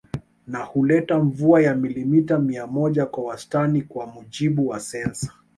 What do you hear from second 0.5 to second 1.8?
huleta mvua ya